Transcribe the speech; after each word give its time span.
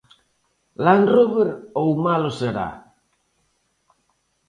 Land 0.83 1.07
Rober 1.13 1.47
ou 1.79 1.87
"Malo 2.05 2.29
será!?". 2.39 2.67